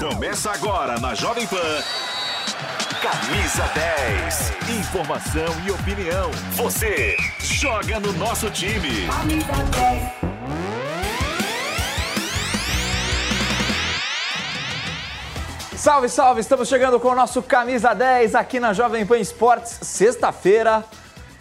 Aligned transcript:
Começa 0.00 0.50
agora 0.50 0.98
na 0.98 1.14
Jovem 1.14 1.46
Pan. 1.46 1.56
Camisa 3.02 3.64
10. 3.74 4.52
Informação 4.80 5.44
e 5.66 5.70
opinião. 5.70 6.30
Você 6.52 7.18
joga 7.38 8.00
no 8.00 8.10
nosso 8.14 8.48
time. 8.50 9.06
Camisa 9.08 9.52
10. 15.70 15.78
Salve, 15.78 16.08
salve! 16.08 16.40
Estamos 16.40 16.66
chegando 16.66 16.98
com 16.98 17.08
o 17.08 17.14
nosso 17.14 17.42
Camisa 17.42 17.92
10 17.92 18.34
aqui 18.34 18.58
na 18.58 18.72
Jovem 18.72 19.04
Pan 19.04 19.18
Esportes, 19.18 19.80
sexta-feira 19.82 20.82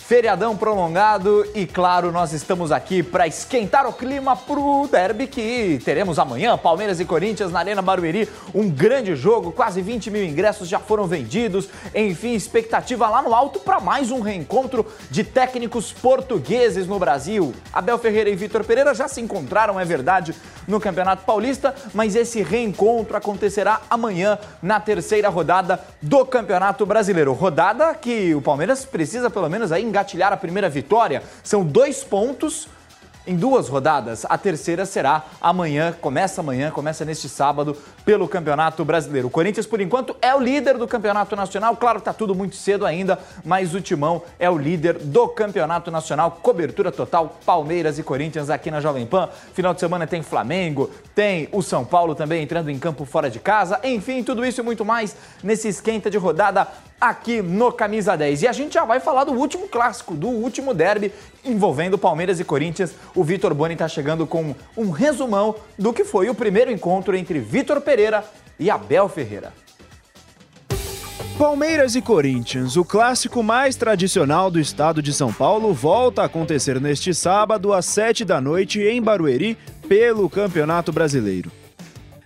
feriadão 0.09 0.57
prolongado 0.57 1.45
e, 1.53 1.67
claro, 1.67 2.11
nós 2.11 2.33
estamos 2.33 2.71
aqui 2.71 3.03
para 3.03 3.27
esquentar 3.27 3.87
o 3.87 3.93
clima 3.93 4.35
pro 4.35 4.89
derby 4.91 5.27
que 5.27 5.79
teremos 5.85 6.17
amanhã, 6.17 6.57
Palmeiras 6.57 6.99
e 6.99 7.05
Corinthians 7.05 7.51
na 7.51 7.59
Arena 7.59 7.79
Barueri, 7.79 8.27
um 8.51 8.67
grande 8.67 9.15
jogo, 9.15 9.51
quase 9.51 9.83
20 9.83 10.09
mil 10.09 10.25
ingressos 10.25 10.67
já 10.67 10.79
foram 10.79 11.05
vendidos, 11.05 11.69
enfim, 11.93 12.33
expectativa 12.33 13.07
lá 13.07 13.21
no 13.21 13.35
alto 13.35 13.59
para 13.59 13.79
mais 13.79 14.09
um 14.09 14.21
reencontro 14.21 14.83
de 15.11 15.23
técnicos 15.23 15.91
portugueses 15.91 16.87
no 16.87 16.97
Brasil. 16.97 17.53
Abel 17.71 17.99
Ferreira 17.99 18.31
e 18.31 18.35
Vitor 18.35 18.63
Pereira 18.63 18.95
já 18.95 19.07
se 19.07 19.21
encontraram, 19.21 19.79
é 19.79 19.85
verdade, 19.85 20.33
no 20.69 20.79
Campeonato 20.79 21.25
Paulista, 21.25 21.75
mas 21.93 22.15
esse 22.15 22.41
reencontro 22.41 23.17
acontecerá 23.17 23.81
amanhã 23.89 24.37
na 24.61 24.79
terceira 24.79 25.27
rodada 25.27 25.79
do 26.01 26.23
Campeonato 26.25 26.85
Brasileiro. 26.85 27.33
Rodada 27.33 27.93
que 27.95 28.33
o 28.35 28.41
Palmeiras 28.41 28.85
precisa 28.85 29.29
pelo 29.29 29.49
menos 29.49 29.71
aí 29.71 29.83
engatilhar 29.83 30.31
a 30.31 30.37
primeira 30.37 30.69
vitória. 30.69 31.23
São 31.43 31.65
dois 31.65 32.03
pontos 32.03 32.67
em 33.29 33.35
duas 33.35 33.69
rodadas. 33.69 34.25
A 34.27 34.39
terceira 34.39 34.87
será 34.87 35.23
amanhã, 35.39 35.93
começa 36.01 36.41
amanhã, 36.41 36.71
começa 36.71 37.05
neste 37.05 37.29
sábado 37.29 37.77
pelo 38.03 38.27
Campeonato 38.27 38.83
Brasileiro. 38.83 39.27
O 39.27 39.31
Corinthians, 39.31 39.67
por 39.67 39.79
enquanto, 39.79 40.15
é 40.19 40.33
o 40.33 40.39
líder 40.39 40.79
do 40.79 40.87
Campeonato 40.87 41.35
Nacional. 41.35 41.77
Claro 41.77 41.99
está 41.99 42.11
tudo 42.11 42.33
muito 42.33 42.55
cedo 42.55 42.87
ainda, 42.87 43.19
mas 43.45 43.75
o 43.75 43.81
Timão 43.81 44.23
é 44.39 44.49
o 44.49 44.57
líder 44.57 44.97
do 44.97 45.27
Campeonato 45.27 45.91
Nacional. 45.91 46.39
Cobertura 46.41 46.91
total, 46.91 47.37
Palmeiras 47.45 47.99
e 47.99 48.03
Corinthians 48.03 48.49
aqui 48.49 48.71
na 48.71 48.81
Jovem 48.81 49.05
Pan. 49.05 49.29
Final 49.53 49.75
de 49.75 49.79
semana 49.79 50.07
tem 50.07 50.23
Flamengo, 50.23 50.89
tem 51.13 51.47
o 51.51 51.61
São 51.61 51.85
Paulo 51.85 52.15
também 52.15 52.41
entrando 52.41 52.71
em 52.71 52.79
campo 52.79 53.05
fora 53.05 53.29
de 53.29 53.39
casa. 53.39 53.79
Enfim, 53.83 54.23
tudo 54.23 54.43
isso 54.43 54.61
e 54.61 54.63
muito 54.63 54.83
mais 54.83 55.15
nesse 55.43 55.67
esquenta 55.67 56.09
de 56.09 56.17
rodada 56.17 56.67
aqui 56.99 57.41
no 57.41 57.71
Camisa 57.71 58.17
10. 58.17 58.43
E 58.43 58.47
a 58.47 58.51
gente 58.51 58.73
já 58.73 58.83
vai 58.83 58.99
falar 58.99 59.23
do 59.23 59.31
último 59.31 59.67
clássico, 59.67 60.15
do 60.15 60.27
último 60.27 60.73
derby 60.73 61.13
envolvendo 61.45 61.97
Palmeiras 61.97 62.39
e 62.39 62.43
Corinthians. 62.43 62.93
O 63.19 63.23
Vitor 63.25 63.53
Boni 63.53 63.73
está 63.73 63.85
chegando 63.85 64.25
com 64.25 64.55
um 64.77 64.91
resumão 64.91 65.53
do 65.77 65.91
que 65.91 66.05
foi 66.05 66.29
o 66.29 66.33
primeiro 66.33 66.71
encontro 66.71 67.17
entre 67.17 67.37
Vitor 67.37 67.81
Pereira 67.81 68.23
e 68.57 68.71
Abel 68.71 69.09
Ferreira. 69.09 69.51
Palmeiras 71.37 71.95
e 71.95 72.01
Corinthians, 72.01 72.77
o 72.77 72.85
clássico 72.85 73.43
mais 73.43 73.75
tradicional 73.75 74.49
do 74.49 74.57
estado 74.57 75.01
de 75.01 75.11
São 75.11 75.33
Paulo, 75.33 75.73
volta 75.73 76.21
a 76.21 76.25
acontecer 76.27 76.79
neste 76.79 77.13
sábado 77.13 77.73
às 77.73 77.87
7 77.87 78.23
da 78.23 78.39
noite 78.39 78.79
em 78.79 79.01
Barueri 79.01 79.57
pelo 79.89 80.29
Campeonato 80.29 80.93
Brasileiro. 80.93 81.51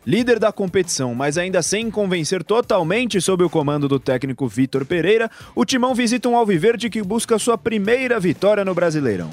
Líder 0.05 0.37
da 0.37 0.51
competição, 0.51 1.15
mas 1.15 1.39
ainda 1.39 1.63
sem 1.63 1.89
convencer 1.89 2.43
totalmente 2.43 3.19
sob 3.19 3.43
o 3.43 3.49
comando 3.49 3.87
do 3.87 3.99
técnico 3.99 4.47
Vitor 4.47 4.85
Pereira, 4.85 5.31
o 5.55 5.65
Timão 5.65 5.95
visita 5.95 6.29
um 6.29 6.37
Alviverde 6.37 6.87
que 6.87 7.01
busca 7.01 7.39
sua 7.39 7.57
primeira 7.57 8.19
vitória 8.19 8.63
no 8.63 8.75
Brasileirão. 8.75 9.31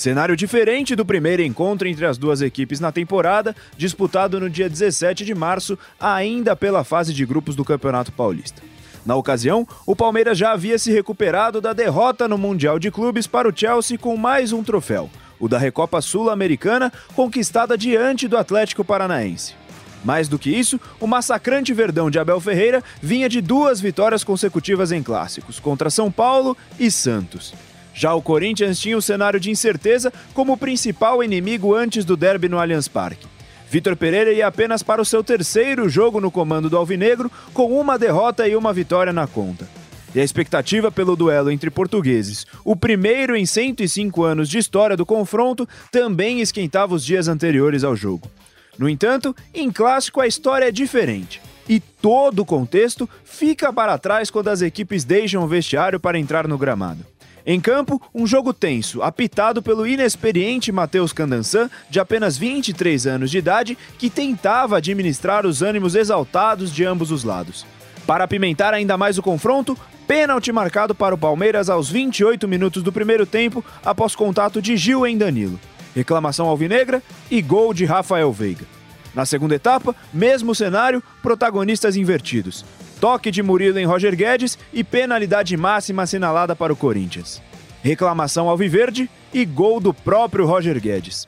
Cenário 0.00 0.34
diferente 0.34 0.96
do 0.96 1.04
primeiro 1.04 1.42
encontro 1.42 1.86
entre 1.86 2.06
as 2.06 2.16
duas 2.16 2.40
equipes 2.40 2.80
na 2.80 2.90
temporada, 2.90 3.54
disputado 3.76 4.40
no 4.40 4.48
dia 4.48 4.66
17 4.66 5.26
de 5.26 5.34
março, 5.34 5.78
ainda 6.00 6.56
pela 6.56 6.82
fase 6.82 7.12
de 7.12 7.26
grupos 7.26 7.54
do 7.54 7.66
Campeonato 7.66 8.10
Paulista. 8.10 8.62
Na 9.04 9.14
ocasião, 9.14 9.68
o 9.84 9.94
Palmeiras 9.94 10.38
já 10.38 10.52
havia 10.52 10.78
se 10.78 10.90
recuperado 10.90 11.60
da 11.60 11.74
derrota 11.74 12.26
no 12.26 12.38
Mundial 12.38 12.78
de 12.78 12.90
Clubes 12.90 13.26
para 13.26 13.46
o 13.46 13.52
Chelsea 13.54 13.98
com 13.98 14.16
mais 14.16 14.54
um 14.54 14.62
troféu, 14.64 15.10
o 15.38 15.46
da 15.46 15.58
Recopa 15.58 16.00
Sul-Americana, 16.00 16.90
conquistada 17.14 17.76
diante 17.76 18.26
do 18.26 18.38
Atlético 18.38 18.82
Paranaense. 18.82 19.54
Mais 20.02 20.28
do 20.28 20.38
que 20.38 20.48
isso, 20.48 20.80
o 20.98 21.06
massacrante 21.06 21.74
Verdão 21.74 22.10
de 22.10 22.18
Abel 22.18 22.40
Ferreira 22.40 22.82
vinha 23.02 23.28
de 23.28 23.42
duas 23.42 23.82
vitórias 23.82 24.24
consecutivas 24.24 24.92
em 24.92 25.02
clássicos, 25.02 25.60
contra 25.60 25.90
São 25.90 26.10
Paulo 26.10 26.56
e 26.78 26.90
Santos. 26.90 27.52
Já 28.00 28.14
o 28.14 28.22
Corinthians 28.22 28.80
tinha 28.80 28.96
o 28.96 29.02
cenário 29.02 29.38
de 29.38 29.50
incerteza 29.50 30.10
como 30.32 30.56
principal 30.56 31.22
inimigo 31.22 31.74
antes 31.74 32.02
do 32.02 32.16
derby 32.16 32.48
no 32.48 32.58
Allianz 32.58 32.88
Parque. 32.88 33.26
Vitor 33.68 33.94
Pereira 33.94 34.32
ia 34.32 34.46
apenas 34.46 34.82
para 34.82 35.02
o 35.02 35.04
seu 35.04 35.22
terceiro 35.22 35.86
jogo 35.86 36.18
no 36.18 36.30
comando 36.30 36.70
do 36.70 36.78
Alvinegro, 36.78 37.30
com 37.52 37.78
uma 37.78 37.98
derrota 37.98 38.48
e 38.48 38.56
uma 38.56 38.72
vitória 38.72 39.12
na 39.12 39.26
conta. 39.26 39.68
E 40.14 40.18
a 40.18 40.24
expectativa 40.24 40.90
pelo 40.90 41.14
duelo 41.14 41.50
entre 41.50 41.70
portugueses, 41.70 42.46
o 42.64 42.74
primeiro 42.74 43.36
em 43.36 43.44
105 43.44 44.24
anos 44.24 44.48
de 44.48 44.56
história 44.56 44.96
do 44.96 45.04
confronto, 45.04 45.68
também 45.92 46.40
esquentava 46.40 46.94
os 46.94 47.04
dias 47.04 47.28
anteriores 47.28 47.84
ao 47.84 47.94
jogo. 47.94 48.30
No 48.78 48.88
entanto, 48.88 49.36
em 49.52 49.70
clássico 49.70 50.22
a 50.22 50.26
história 50.26 50.68
é 50.68 50.72
diferente. 50.72 51.38
E 51.68 51.78
todo 51.78 52.38
o 52.40 52.46
contexto 52.46 53.06
fica 53.26 53.70
para 53.70 53.98
trás 53.98 54.30
quando 54.30 54.48
as 54.48 54.62
equipes 54.62 55.04
deixam 55.04 55.44
o 55.44 55.46
vestiário 55.46 56.00
para 56.00 56.18
entrar 56.18 56.48
no 56.48 56.56
gramado. 56.56 57.04
Em 57.46 57.60
campo, 57.60 58.00
um 58.14 58.26
jogo 58.26 58.52
tenso, 58.52 59.02
apitado 59.02 59.62
pelo 59.62 59.86
inexperiente 59.86 60.70
Matheus 60.70 61.12
Candançan, 61.12 61.70
de 61.88 61.98
apenas 61.98 62.36
23 62.36 63.06
anos 63.06 63.30
de 63.30 63.38
idade, 63.38 63.78
que 63.98 64.10
tentava 64.10 64.76
administrar 64.76 65.46
os 65.46 65.62
ânimos 65.62 65.94
exaltados 65.94 66.72
de 66.72 66.84
ambos 66.84 67.10
os 67.10 67.24
lados. 67.24 67.66
Para 68.06 68.24
apimentar 68.24 68.74
ainda 68.74 68.96
mais 68.96 69.18
o 69.18 69.22
confronto, 69.22 69.78
pênalti 70.06 70.52
marcado 70.52 70.94
para 70.94 71.14
o 71.14 71.18
Palmeiras 71.18 71.70
aos 71.70 71.88
28 71.88 72.46
minutos 72.48 72.82
do 72.82 72.92
primeiro 72.92 73.24
tempo, 73.24 73.64
após 73.84 74.14
contato 74.14 74.60
de 74.60 74.76
Gil 74.76 75.06
em 75.06 75.16
Danilo 75.16 75.58
reclamação 75.94 76.48
alvinegra 76.48 77.02
e 77.30 77.40
gol 77.42 77.74
de 77.74 77.84
Rafael 77.84 78.32
Veiga. 78.32 78.66
Na 79.14 79.26
segunda 79.26 79.54
etapa, 79.54 79.94
mesmo 80.12 80.54
cenário, 80.54 81.02
protagonistas 81.22 81.96
invertidos. 81.96 82.64
Toque 83.00 83.30
de 83.30 83.42
Murilo 83.42 83.78
em 83.78 83.86
Roger 83.86 84.14
Guedes 84.14 84.58
e 84.72 84.84
penalidade 84.84 85.56
máxima 85.56 86.02
assinalada 86.02 86.54
para 86.54 86.72
o 86.72 86.76
Corinthians. 86.76 87.42
Reclamação 87.82 88.48
alviverde 88.48 89.10
e 89.32 89.44
gol 89.44 89.80
do 89.80 89.94
próprio 89.94 90.46
Roger 90.46 90.78
Guedes. 90.80 91.26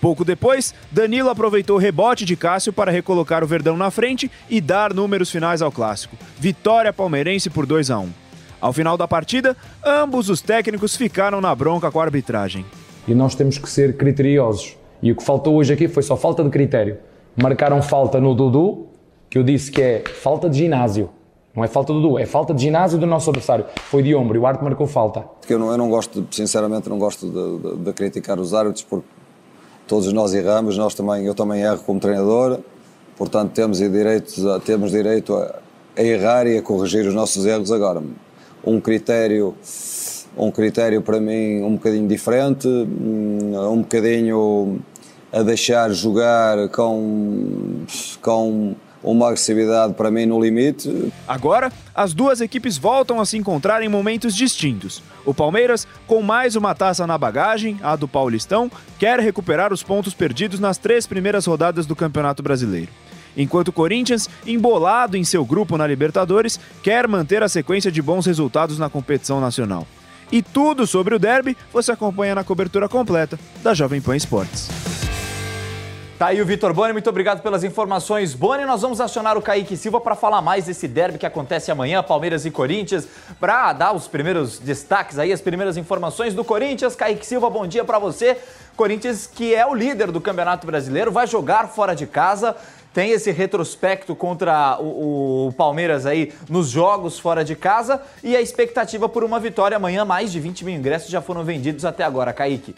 Pouco 0.00 0.22
depois, 0.22 0.74
Danilo 0.92 1.30
aproveitou 1.30 1.76
o 1.76 1.80
rebote 1.80 2.26
de 2.26 2.36
Cássio 2.36 2.74
para 2.74 2.92
recolocar 2.92 3.42
o 3.42 3.46
Verdão 3.46 3.74
na 3.74 3.90
frente 3.90 4.30
e 4.50 4.60
dar 4.60 4.92
números 4.92 5.30
finais 5.30 5.62
ao 5.62 5.72
clássico. 5.72 6.16
Vitória 6.38 6.92
palmeirense 6.92 7.48
por 7.48 7.64
2 7.64 7.90
a 7.90 7.98
1. 7.98 8.08
Ao 8.60 8.72
final 8.72 8.98
da 8.98 9.08
partida, 9.08 9.56
ambos 9.82 10.28
os 10.28 10.42
técnicos 10.42 10.94
ficaram 10.94 11.40
na 11.40 11.54
bronca 11.54 11.90
com 11.90 12.00
a 12.00 12.04
arbitragem 12.04 12.66
e 13.06 13.14
nós 13.14 13.34
temos 13.34 13.58
que 13.58 13.68
ser 13.68 13.96
criteriosos. 13.96 14.76
E 15.02 15.12
o 15.12 15.16
que 15.16 15.22
faltou 15.22 15.56
hoje 15.56 15.72
aqui 15.72 15.88
foi 15.88 16.02
só 16.02 16.16
falta 16.16 16.42
de 16.42 16.50
critério. 16.50 16.96
Marcaram 17.36 17.82
falta 17.82 18.20
no 18.20 18.34
Dudu, 18.34 18.86
que 19.34 19.38
eu 19.38 19.42
disse 19.42 19.68
que 19.68 19.82
é 19.82 19.98
falta 19.98 20.48
de 20.48 20.58
ginásio. 20.58 21.10
Não 21.56 21.64
é 21.64 21.66
falta 21.66 21.92
do 21.92 22.00
Dudu, 22.00 22.20
é 22.20 22.24
falta 22.24 22.54
de 22.54 22.62
ginásio 22.62 23.00
do 23.00 23.04
nosso 23.04 23.30
adversário. 23.30 23.66
Foi 23.86 24.00
de 24.00 24.14
ombro 24.14 24.36
e 24.36 24.38
o 24.38 24.46
Arte 24.46 24.62
marcou 24.62 24.86
falta. 24.86 25.24
Eu 25.48 25.58
não, 25.58 25.72
eu 25.72 25.76
não 25.76 25.90
gosto, 25.90 26.24
sinceramente, 26.30 26.88
não 26.88 27.00
gosto 27.00 27.26
de, 27.26 27.58
de, 27.58 27.84
de, 27.84 27.92
criticar 27.92 28.38
os 28.38 28.54
árbitros 28.54 28.84
porque 28.84 29.08
todos 29.88 30.12
nós 30.12 30.32
erramos, 30.34 30.78
nós 30.78 30.94
também, 30.94 31.26
eu 31.26 31.34
também 31.34 31.62
erro 31.62 31.80
como 31.84 31.98
treinador, 31.98 32.60
portanto 33.16 33.50
temos 33.50 33.78
direito, 33.78 34.48
a, 34.50 34.60
temos 34.60 34.92
direito 34.92 35.34
a, 35.34 35.58
a 35.96 36.02
errar 36.04 36.46
e 36.46 36.56
a 36.56 36.62
corrigir 36.62 37.04
os 37.04 37.12
nossos 37.12 37.44
erros 37.44 37.72
agora. 37.72 38.04
Um 38.64 38.80
critério 38.80 39.52
um 40.36 40.52
critério 40.52 41.02
para 41.02 41.18
mim 41.18 41.60
um 41.60 41.74
bocadinho 41.74 42.06
diferente, 42.06 42.68
hum, 42.68 43.50
um 43.68 43.82
bocadinho 43.82 44.80
a 45.32 45.42
deixar 45.42 45.90
jogar 45.90 46.68
com, 46.68 47.84
com 48.22 48.76
uma 49.04 49.26
agressividade 49.26 49.94
para 49.94 50.10
mim 50.10 50.26
no 50.26 50.42
limite. 50.42 51.12
Agora, 51.28 51.72
as 51.94 52.12
duas 52.14 52.40
equipes 52.40 52.78
voltam 52.78 53.20
a 53.20 53.26
se 53.26 53.36
encontrar 53.36 53.82
em 53.82 53.88
momentos 53.88 54.34
distintos. 54.34 55.02
O 55.24 55.34
Palmeiras, 55.34 55.86
com 56.06 56.22
mais 56.22 56.56
uma 56.56 56.74
taça 56.74 57.06
na 57.06 57.16
bagagem, 57.16 57.78
a 57.82 57.94
do 57.94 58.08
Paulistão, 58.08 58.70
quer 58.98 59.20
recuperar 59.20 59.72
os 59.72 59.82
pontos 59.82 60.14
perdidos 60.14 60.58
nas 60.58 60.78
três 60.78 61.06
primeiras 61.06 61.46
rodadas 61.46 61.86
do 61.86 61.94
Campeonato 61.94 62.42
Brasileiro. 62.42 62.90
Enquanto 63.36 63.68
o 63.68 63.72
Corinthians, 63.72 64.28
embolado 64.46 65.16
em 65.16 65.24
seu 65.24 65.44
grupo 65.44 65.76
na 65.76 65.86
Libertadores, 65.86 66.58
quer 66.82 67.06
manter 67.08 67.42
a 67.42 67.48
sequência 67.48 67.90
de 67.90 68.00
bons 68.00 68.26
resultados 68.26 68.78
na 68.78 68.88
competição 68.88 69.40
nacional. 69.40 69.86
E 70.30 70.42
tudo 70.42 70.86
sobre 70.86 71.14
o 71.14 71.18
derby 71.18 71.56
você 71.72 71.92
acompanha 71.92 72.34
na 72.34 72.44
cobertura 72.44 72.88
completa 72.88 73.38
da 73.62 73.74
Jovem 73.74 74.00
Pan 74.00 74.16
Esportes. 74.16 74.93
Tá 76.24 76.28
aí 76.28 76.40
o 76.40 76.46
Vitor 76.46 76.72
Boni, 76.72 76.94
muito 76.94 77.10
obrigado 77.10 77.42
pelas 77.42 77.64
informações. 77.64 78.32
Boni, 78.32 78.64
nós 78.64 78.80
vamos 78.80 78.98
acionar 78.98 79.36
o 79.36 79.42
Kaique 79.42 79.76
Silva 79.76 80.00
para 80.00 80.14
falar 80.14 80.40
mais 80.40 80.64
desse 80.64 80.88
derby 80.88 81.18
que 81.18 81.26
acontece 81.26 81.70
amanhã, 81.70 82.02
Palmeiras 82.02 82.46
e 82.46 82.50
Corinthians, 82.50 83.06
para 83.38 83.74
dar 83.74 83.94
os 83.94 84.08
primeiros 84.08 84.58
destaques 84.58 85.18
aí, 85.18 85.34
as 85.34 85.42
primeiras 85.42 85.76
informações 85.76 86.32
do 86.32 86.42
Corinthians. 86.42 86.96
Kaique 86.96 87.26
Silva, 87.26 87.50
bom 87.50 87.66
dia 87.66 87.84
para 87.84 87.98
você. 87.98 88.38
Corinthians, 88.74 89.26
que 89.26 89.54
é 89.54 89.66
o 89.66 89.74
líder 89.74 90.10
do 90.10 90.18
Campeonato 90.18 90.66
Brasileiro, 90.66 91.12
vai 91.12 91.26
jogar 91.26 91.68
fora 91.68 91.94
de 91.94 92.06
casa 92.06 92.56
tem 92.94 93.10
esse 93.10 93.32
retrospecto 93.32 94.14
contra 94.14 94.78
o, 94.80 95.48
o, 95.48 95.52
Palmeiras 95.54 96.06
aí 96.06 96.32
nos 96.48 96.70
jogos 96.70 97.18
fora 97.18 97.44
de 97.44 97.56
casa 97.56 98.00
e 98.22 98.36
a 98.36 98.40
expectativa 98.40 99.08
por 99.08 99.24
uma 99.24 99.40
vitória 99.40 99.76
amanhã. 99.76 100.04
Mais 100.04 100.30
de 100.30 100.38
20 100.38 100.64
mil 100.64 100.76
ingressos 100.76 101.10
já 101.10 101.20
foram 101.20 101.42
vendidos 101.42 101.84
até 101.84 102.04
agora, 102.04 102.32
Kaique. 102.32 102.72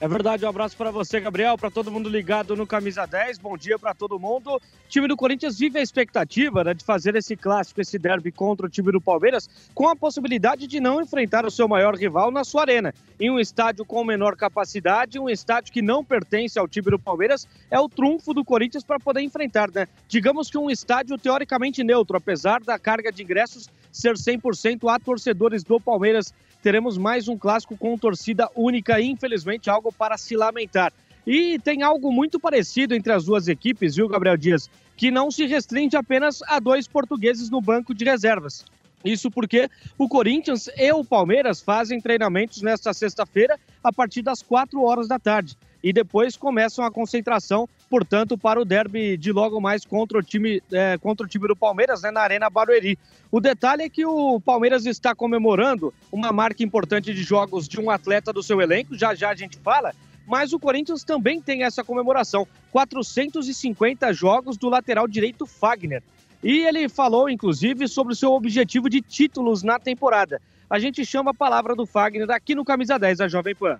É 0.00 0.08
verdade, 0.08 0.44
um 0.44 0.48
abraço 0.48 0.76
para 0.76 0.90
você, 0.90 1.20
Gabriel, 1.20 1.56
para 1.56 1.70
todo 1.70 1.90
mundo 1.90 2.08
ligado 2.08 2.56
no 2.56 2.66
Camisa 2.66 3.06
10. 3.06 3.38
Bom 3.38 3.56
dia 3.56 3.78
para 3.78 3.94
todo 3.94 4.18
mundo. 4.18 4.56
O 4.56 4.60
time 4.88 5.06
do 5.06 5.16
Corinthians 5.16 5.58
vive 5.58 5.78
a 5.78 5.82
expectativa 5.82 6.64
né, 6.64 6.74
de 6.74 6.84
fazer 6.84 7.14
esse 7.14 7.36
clássico, 7.36 7.80
esse 7.80 7.96
derby 7.96 8.32
contra 8.32 8.66
o 8.66 8.68
time 8.68 8.90
do 8.90 9.00
Palmeiras, 9.00 9.48
com 9.72 9.88
a 9.88 9.94
possibilidade 9.94 10.66
de 10.66 10.80
não 10.80 11.00
enfrentar 11.00 11.46
o 11.46 11.50
seu 11.50 11.68
maior 11.68 11.94
rival 11.94 12.32
na 12.32 12.42
sua 12.42 12.62
arena. 12.62 12.92
Em 13.20 13.30
um 13.30 13.38
estádio 13.38 13.84
com 13.84 14.04
menor 14.04 14.36
capacidade, 14.36 15.18
um 15.18 15.30
estádio 15.30 15.72
que 15.72 15.80
não 15.80 16.04
pertence 16.04 16.58
ao 16.58 16.66
time 16.66 16.90
do 16.90 16.98
Palmeiras, 16.98 17.46
é 17.70 17.78
o 17.78 17.88
trunfo 17.88 18.34
do 18.34 18.44
Corinthians 18.44 18.82
para 18.82 18.98
poder 18.98 19.22
enfrentar, 19.22 19.70
né? 19.72 19.86
Digamos 20.08 20.50
que 20.50 20.58
um 20.58 20.70
estádio 20.70 21.16
teoricamente 21.16 21.84
neutro, 21.84 22.16
apesar 22.16 22.60
da 22.60 22.78
carga 22.78 23.12
de 23.12 23.22
ingressos 23.22 23.70
ser 23.92 24.14
100% 24.14 24.92
a 24.92 24.98
torcedores 24.98 25.62
do 25.62 25.80
Palmeiras 25.80 26.34
teremos 26.64 26.96
mais 26.96 27.28
um 27.28 27.36
clássico 27.36 27.76
com 27.76 27.98
torcida 27.98 28.48
única, 28.56 28.98
infelizmente 28.98 29.68
algo 29.68 29.92
para 29.92 30.16
se 30.16 30.34
lamentar. 30.34 30.94
E 31.26 31.58
tem 31.58 31.82
algo 31.82 32.10
muito 32.10 32.40
parecido 32.40 32.94
entre 32.94 33.12
as 33.12 33.26
duas 33.26 33.48
equipes, 33.48 33.96
viu, 33.96 34.08
Gabriel 34.08 34.38
Dias? 34.38 34.70
Que 34.96 35.10
não 35.10 35.30
se 35.30 35.44
restringe 35.44 35.94
apenas 35.94 36.42
a 36.46 36.58
dois 36.58 36.88
portugueses 36.88 37.50
no 37.50 37.60
banco 37.60 37.94
de 37.94 38.06
reservas. 38.06 38.64
Isso 39.04 39.30
porque 39.30 39.68
o 39.98 40.08
Corinthians 40.08 40.70
e 40.74 40.90
o 40.90 41.04
Palmeiras 41.04 41.60
fazem 41.60 42.00
treinamentos 42.00 42.62
nesta 42.62 42.94
sexta-feira 42.94 43.60
a 43.82 43.92
partir 43.92 44.22
das 44.22 44.40
4 44.40 44.82
horas 44.82 45.06
da 45.06 45.18
tarde 45.18 45.58
e 45.84 45.92
depois 45.92 46.34
começam 46.34 46.82
a 46.82 46.90
concentração, 46.90 47.68
portanto, 47.90 48.38
para 48.38 48.58
o 48.58 48.64
derby 48.64 49.18
de 49.18 49.30
logo 49.30 49.60
mais 49.60 49.84
contra 49.84 50.16
o 50.18 50.22
time, 50.22 50.62
é, 50.72 50.96
contra 50.96 51.26
o 51.26 51.28
time 51.28 51.46
do 51.46 51.54
Palmeiras, 51.54 52.00
né, 52.00 52.10
na 52.10 52.22
Arena 52.22 52.48
Barueri. 52.48 52.98
O 53.30 53.38
detalhe 53.38 53.82
é 53.82 53.88
que 53.90 54.06
o 54.06 54.40
Palmeiras 54.40 54.86
está 54.86 55.14
comemorando 55.14 55.92
uma 56.10 56.32
marca 56.32 56.64
importante 56.64 57.12
de 57.12 57.22
jogos 57.22 57.68
de 57.68 57.78
um 57.78 57.90
atleta 57.90 58.32
do 58.32 58.42
seu 58.42 58.62
elenco, 58.62 58.96
já 58.96 59.14
já 59.14 59.28
a 59.28 59.34
gente 59.34 59.58
fala, 59.58 59.92
mas 60.26 60.54
o 60.54 60.58
Corinthians 60.58 61.04
também 61.04 61.38
tem 61.38 61.64
essa 61.64 61.84
comemoração, 61.84 62.48
450 62.72 64.10
jogos 64.14 64.56
do 64.56 64.70
lateral 64.70 65.06
direito 65.06 65.44
Fagner. 65.44 66.02
E 66.42 66.62
ele 66.62 66.88
falou, 66.88 67.28
inclusive, 67.28 67.86
sobre 67.88 68.14
o 68.14 68.16
seu 68.16 68.32
objetivo 68.32 68.88
de 68.88 69.02
títulos 69.02 69.62
na 69.62 69.78
temporada. 69.78 70.40
A 70.70 70.78
gente 70.78 71.04
chama 71.04 71.32
a 71.32 71.34
palavra 71.34 71.76
do 71.76 71.84
Fagner 71.84 72.30
aqui 72.30 72.54
no 72.54 72.64
Camisa 72.64 72.98
10 72.98 73.18
da 73.18 73.28
Jovem 73.28 73.54
Pan. 73.54 73.78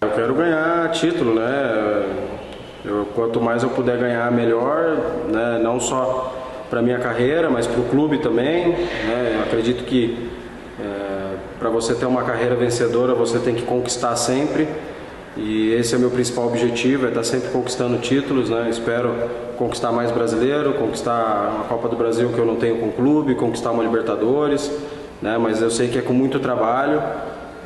Eu 0.00 0.10
quero 0.10 0.32
ganhar 0.32 0.88
título, 0.92 1.34
né? 1.34 2.06
Eu, 2.84 3.08
quanto 3.16 3.40
mais 3.40 3.64
eu 3.64 3.70
puder 3.70 3.98
ganhar, 3.98 4.30
melhor, 4.30 4.96
né? 5.28 5.58
Não 5.60 5.80
só 5.80 6.32
para 6.70 6.80
minha 6.80 7.00
carreira, 7.00 7.50
mas 7.50 7.66
para 7.66 7.80
o 7.80 7.84
clube 7.86 8.18
também. 8.18 8.68
Né? 8.68 9.32
Eu 9.34 9.42
acredito 9.42 9.82
que 9.82 10.30
é, 10.80 11.34
para 11.58 11.68
você 11.68 11.96
ter 11.96 12.06
uma 12.06 12.22
carreira 12.22 12.54
vencedora, 12.54 13.12
você 13.12 13.40
tem 13.40 13.56
que 13.56 13.62
conquistar 13.62 14.14
sempre. 14.14 14.68
E 15.36 15.72
esse 15.72 15.94
é 15.94 15.98
o 15.98 16.00
meu 16.00 16.10
principal 16.10 16.46
objetivo, 16.46 17.06
é 17.06 17.08
estar 17.08 17.24
sempre 17.24 17.48
conquistando 17.48 17.98
títulos, 17.98 18.50
né? 18.50 18.68
Espero 18.70 19.16
conquistar 19.56 19.90
mais 19.90 20.12
brasileiro, 20.12 20.74
conquistar 20.74 21.54
uma 21.56 21.64
Copa 21.64 21.88
do 21.88 21.96
Brasil 21.96 22.28
que 22.28 22.38
eu 22.38 22.46
não 22.46 22.54
tenho 22.54 22.78
com 22.78 22.86
o 22.86 22.92
clube, 22.92 23.34
conquistar 23.34 23.72
uma 23.72 23.82
Libertadores, 23.82 24.70
né? 25.20 25.36
Mas 25.38 25.60
eu 25.60 25.72
sei 25.72 25.88
que 25.88 25.98
é 25.98 26.02
com 26.02 26.12
muito 26.12 26.38
trabalho 26.38 27.02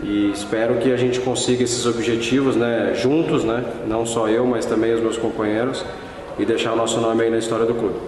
e 0.03 0.31
espero 0.31 0.79
que 0.79 0.93
a 0.93 0.97
gente 0.97 1.21
consiga 1.21 1.63
esses 1.63 1.85
objetivos 1.87 2.57
né, 2.57 2.95
juntos, 2.95 3.45
né, 3.45 3.65
não 3.87 4.07
só 4.07 4.29
eu, 4.29 4.47
mas 4.47 4.65
também 4.67 4.95
os 4.95 5.01
meus 5.01 5.17
companheiros, 5.17 5.85
e 6.39 6.45
deixar 6.45 6.73
o 6.73 6.77
nosso 6.77 7.01
nome 7.01 7.25
aí 7.25 7.31
na 7.31 7.39
história 7.39 7.67
do 7.67 7.75
clube. 7.75 7.99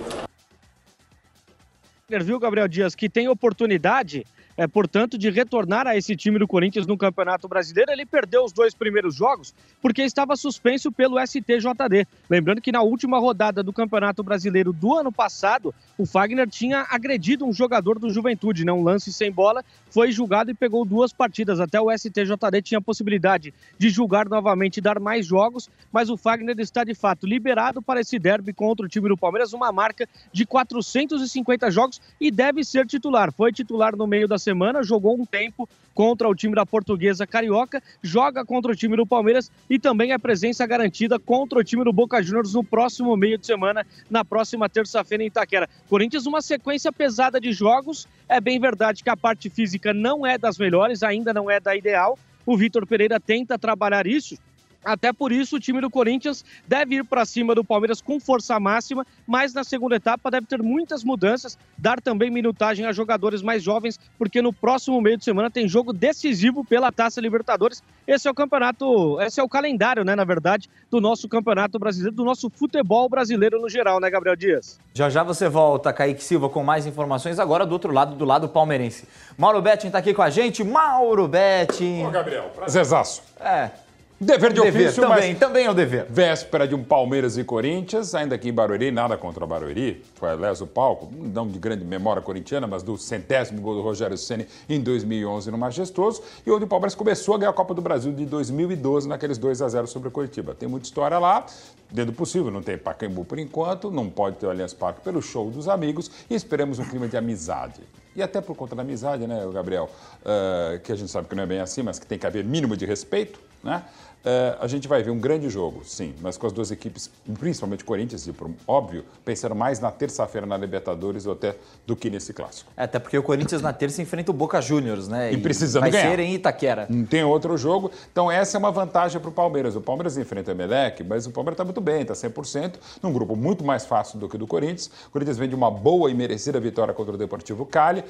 Viu, 2.09 2.39
Gabriel 2.39 2.69
Dias, 2.69 2.95
que 2.95 3.09
tem 3.09 3.29
oportunidade 3.29 4.25
é, 4.56 4.67
portanto, 4.67 5.19
de 5.19 5.31
retornar 5.31 5.87
a 5.87 5.97
esse 5.97 6.15
time 6.17 6.39
do 6.39 6.47
Corinthians 6.47 6.87
no 6.87 6.97
Campeonato 6.97 7.49
Brasileiro. 7.49 7.91
Ele 7.91 8.06
perdeu 8.06 8.45
os 8.45 8.53
dois 8.53 8.75
primeiros 8.75 9.15
jogos 9.15 9.55
porque 9.81 10.03
estava 10.03 10.37
suspenso 10.37 10.93
pelo 10.93 11.19
STJD. 11.19 12.06
Lembrando 12.31 12.61
que 12.61 12.73
na 12.73 12.83
última 12.83 13.19
rodada 13.19 13.62
do 13.62 13.73
Campeonato 13.73 14.23
Brasileiro 14.23 14.73
do 14.73 14.95
ano 14.95 15.11
passado, 15.11 15.75
o 15.99 16.06
Fagner 16.06 16.49
tinha 16.49 16.87
agredido 16.91 17.45
um 17.45 17.53
jogador 17.53 17.99
do 17.99 18.11
Juventude, 18.11 18.65
né? 18.65 18.73
um 18.73 18.83
lance 18.83 19.12
sem 19.12 19.31
bola, 19.31 19.65
foi 19.91 20.12
julgado 20.12 20.51
e 20.51 20.55
pegou 20.55 20.85
duas 20.85 21.12
partidas. 21.12 21.61
Até 21.61 21.81
o 21.81 21.91
STJD 21.91 22.62
tinha 22.62 22.79
a 22.79 22.83
possibilidade 22.83 23.53
de 23.79 23.89
julgar 23.89 24.29
novamente 24.29 24.79
e 24.79 24.81
dar 24.81 25.00
mais 25.00 25.27
jogos, 25.27 25.69
mas 25.93 26.09
o 26.09 26.17
Fagner 26.17 26.59
está 26.59 26.85
de 26.85 26.95
fato 26.95 27.27
liberado 27.27 27.83
para 27.83 28.00
esse 28.00 28.19
derby 28.19 28.53
contra 28.53 28.87
o 28.87 28.89
time 28.89 29.09
do 29.09 29.17
Palmeiras, 29.17 29.53
uma 29.53 29.73
marca 29.73 30.09
de 30.33 30.47
450 30.47 31.71
jogos 31.71 32.00
e 32.21 32.31
deve 32.31 32.65
ser 32.65 32.87
titular. 32.87 33.33
Foi 33.33 33.53
titular 33.53 33.97
no 33.97 34.07
meio 34.07 34.29
da 34.29 34.39
semana, 34.44 34.82
jogou 34.82 35.19
um 35.19 35.25
tempo 35.25 35.69
contra 35.94 36.29
o 36.29 36.35
time 36.35 36.55
da 36.55 36.67
Portuguesa 36.67 37.26
Carioca, 37.26 37.82
joga 38.02 38.44
contra 38.44 38.73
o 38.73 38.76
time 38.76 38.96
do 38.96 39.06
Palmeiras 39.06 39.50
e 39.70 39.79
também 39.79 40.12
a 40.12 40.19
presença 40.19 40.67
garantida 40.67 41.19
contra 41.19 41.58
o 41.58 41.64
time 41.64 41.85
do 41.85 41.93
Boca 41.93 42.23
Juniors 42.23 42.55
no 42.55 42.64
próximo 42.64 43.17
meio 43.17 43.38
de 43.38 43.46
semana, 43.46 43.87
na 44.11 44.25
próxima 44.25 44.69
terça-feira 44.69 45.23
em 45.23 45.29
Itaquera. 45.29 45.69
Corinthians, 45.88 46.26
uma 46.26 46.43
sequência 46.43 46.93
pesada 46.93 47.41
de 47.41 47.52
jogos. 47.52 48.06
É 48.29 48.41
bem 48.41 48.58
verdade 48.61 49.02
que 49.02 49.11
a 49.11 49.17
parte 49.17 49.49
física 49.49 49.94
não 49.94 50.26
é 50.26 50.37
das 50.37 50.58
melhores, 50.58 51.02
ainda 51.02 51.32
não 51.32 51.50
é 51.50 51.61
da 51.61 51.76
ideal. 51.76 52.19
O 52.44 52.56
Vitor 52.56 52.87
Pereira 52.87 53.19
tenta 53.19 53.58
trabalhar 53.58 54.06
isso, 54.06 54.37
até 54.85 55.13
por 55.13 55.33
isso, 55.33 55.57
o 55.57 55.61
time 55.61 55.81
do 55.81 55.91
Corinthians 55.91 56.45
deve 56.67 56.97
ir 56.97 57.05
para 57.05 57.25
cima 57.25 57.55
do 57.55 57.65
Palmeiras 57.65 58.01
com 58.01 58.21
força 58.21 58.59
máxima, 58.61 59.07
mas 59.27 59.55
na 59.55 59.65
segunda 59.65 59.97
etapa 59.97 60.31
deve 60.31 60.47
ter 60.47 60.63
muitas 60.63 61.03
mudanças, 61.03 61.59
dar 61.79 62.01
também 62.01 62.31
minutagem 62.31 62.87
a 62.87 62.93
jogadores 62.93 63.43
mais 63.43 63.63
jovens, 63.63 63.99
porque 64.19 64.43
no 64.43 64.53
próximo 64.53 65.01
meio 65.01 65.17
de 65.17 65.25
semana 65.25 65.51
tem 65.51 65.69
jogo 65.69 65.93
decisivo 65.93 66.65
pela 66.65 66.93
Taça 66.93 67.21
Libertadores. 67.21 67.83
Esse 68.07 68.29
é 68.29 68.31
o 68.31 68.35
campeonato, 68.35 69.21
esse 69.23 69.41
é 69.41 69.43
o 69.43 69.49
calendário, 69.49 70.05
né, 70.05 70.15
na 70.15 70.25
verdade, 70.25 70.69
do 70.91 71.01
nosso 71.01 71.29
campeonato 71.29 71.79
brasileiro, 71.79 72.15
do 72.15 72.25
nosso 72.25 72.51
futebol 72.51 73.09
brasileiro 73.09 73.61
no 73.61 73.69
geral, 73.69 73.99
né, 73.99 74.11
Gabriel 74.11 74.37
Dias? 74.37 74.79
Já 74.93 75.09
já 75.09 75.23
você 75.23 75.49
volta, 75.49 75.93
Kaique 75.93 76.23
Silva, 76.23 76.49
com 76.49 76.63
mais 76.63 76.87
informações, 76.87 77.39
agora 77.39 77.65
do 77.65 77.73
outro 77.73 77.93
lado, 77.93 78.15
do 78.15 78.25
lado 78.25 78.49
palmeirense. 78.49 79.09
Mauro 79.39 79.63
Betting 79.63 79.87
está 79.87 79.99
aqui 79.99 80.13
com 80.13 80.23
a 80.23 80.31
gente. 80.31 80.63
Mauro 80.63 81.27
Betting. 81.27 82.05
Ô, 82.05 82.11
Gabriel, 82.11 82.51
prazerzaço. 82.55 83.23
É, 83.41 83.71
Dever 84.20 84.52
de 84.52 84.61
dever, 84.61 84.87
ofício, 84.87 85.02
também, 85.02 85.31
mas 85.31 85.38
também 85.38 85.66
é 85.66 85.70
o 85.70 85.75
dever. 85.75 86.06
Véspera 86.08 86.69
de 86.69 86.75
um 86.75 86.84
Palmeiras 86.84 87.37
e 87.37 87.43
Corinthians, 87.43 88.14
ainda 88.14 88.37
aqui 88.37 88.49
em 88.49 88.52
Barueri, 88.52 88.93
nada 88.93 89.16
contra 89.16 89.43
o 89.43 89.46
Barueri, 89.46 90.05
foi 90.14 90.31
aliás 90.31 90.61
o 90.61 90.69
palco, 90.69 91.11
não 91.12 91.49
de 91.49 91.58
grande 91.58 91.84
memória 91.84 92.22
corintiana, 92.22 92.64
mas 92.64 92.85
do 92.85 92.97
centésimo 92.97 93.61
gol 93.61 93.75
do 93.75 93.83
Rogério 93.83 94.16
Ceni 94.16 94.47
em 94.68 94.80
2011 94.80 95.50
no 95.50 95.59
Majestoso, 95.59 96.23
e 96.47 96.50
onde 96.50 96.64
o 96.64 96.68
Palmeiras 96.68 96.94
começou 96.94 97.35
a 97.35 97.38
ganhar 97.38 97.50
a 97.50 97.54
Copa 97.54 97.75
do 97.75 97.83
Brasil 97.83 98.12
de 98.12 98.25
2012 98.25 99.09
naqueles 99.09 99.37
2 99.37 99.61
a 99.61 99.68
0 99.68 99.88
sobre 99.88 100.09
o 100.09 100.11
Curitiba. 100.12 100.54
Tem 100.54 100.68
muita 100.68 100.87
história 100.87 101.18
lá, 101.18 101.44
dentro 101.90 102.12
do 102.12 102.16
possível, 102.16 102.52
não 102.52 102.62
tem 102.62 102.78
Pacaembu 102.78 103.25
por 103.25 103.40
enquanto, 103.40 103.90
não 103.90 104.09
pode 104.09 104.37
ter 104.37 104.47
o 104.47 104.50
Allianz 104.50 104.73
Parque 104.73 105.00
pelo 105.00 105.21
show 105.21 105.50
dos 105.50 105.68
amigos 105.68 106.09
e 106.30 106.37
esperemos 106.37 106.78
um 106.78 106.85
clima 106.85 107.09
de 107.09 107.16
amizade. 107.16 107.80
E 108.14 108.23
até 108.23 108.40
por 108.40 108.54
conta 108.54 108.76
da 108.76 108.83
amizade, 108.83 109.26
né, 109.26 109.44
Gabriel, 109.52 109.90
uh, 110.21 110.78
que 110.78 110.92
a 110.92 110.94
gente 110.94 111.11
sabe 111.11 111.28
que 111.28 111.35
não 111.35 111.42
é 111.42 111.47
bem 111.47 111.59
assim, 111.59 111.83
mas 111.83 111.99
que 111.99 112.06
tem 112.06 112.16
que 112.16 112.26
haver 112.26 112.44
mínimo 112.44 112.76
de 112.76 112.87
respeito, 112.87 113.40
né? 113.64 113.83
Uh, 114.25 114.57
a 114.59 114.66
gente 114.66 114.88
vai 114.88 115.02
ver 115.02 115.11
um 115.11 115.19
grande 115.19 115.50
jogo, 115.50 115.83
sim, 115.85 116.14
mas 116.23 116.38
com 116.38 116.47
as 116.47 116.52
duas 116.52 116.71
equipes, 116.71 117.11
principalmente 117.38 117.85
Corinthians, 117.85 118.26
e 118.26 118.33
por 118.33 118.50
óbvio, 118.66 119.04
pensando 119.23 119.54
mais 119.54 119.81
na 119.81 119.90
terça-feira 119.90 120.47
na 120.47 120.57
Libertadores 120.57 121.26
até 121.26 121.54
do 121.87 121.95
que 121.95 122.09
nesse 122.09 122.33
clássico. 122.33 122.73
É, 122.75 122.85
até 122.85 122.99
porque 122.99 123.19
o 123.19 123.23
Corinthians 123.23 123.61
na 123.61 123.71
terça 123.71 124.00
enfrenta 124.00 124.31
o 124.31 124.35
Boca 124.35 124.62
Juniors, 124.62 125.09
né? 125.09 125.31
E, 125.31 125.35
e 125.35 125.37
precisando 125.37 125.83
vai 125.83 125.90
ganhar. 125.90 126.09
ser 126.09 126.21
em 126.21 126.33
Itaquera. 126.33 126.87
Não 126.88 127.04
tem 127.04 127.23
outro 127.23 127.54
jogo. 127.59 127.90
Então, 128.11 128.33
essa 128.33 128.57
é 128.57 128.59
uma 128.59 128.71
vantagem 128.71 129.21
para 129.21 129.28
o 129.28 129.33
Palmeiras. 129.33 129.76
O 129.76 129.81
Palmeiras 129.83 130.16
enfrenta 130.16 130.52
o 130.52 130.54
Emelec, 130.54 131.04
mas 131.04 131.26
o 131.26 131.31
Palmeiras 131.31 131.57
está 131.57 131.64
muito 131.64 131.83
bem, 131.83 132.00
está 132.00 132.14
100%, 132.14 132.76
num 133.02 133.12
grupo 133.12 133.37
muito 133.37 133.62
mais 133.62 133.85
fácil 133.85 134.19
do 134.19 134.26
que 134.26 134.37
o 134.37 134.38
do 134.38 134.47
Corinthians. 134.47 134.90
O 135.09 135.11
Corinthians 135.11 135.37
vem 135.37 135.50
de 135.50 135.54
uma 135.54 135.71
boa 135.71 136.11
e 136.11 136.14
merecida 136.14 136.59
vitória 136.59 136.95
contra 136.95 137.12
o 137.14 137.19
Deportivo 137.19 137.66
Cali. 137.66 138.02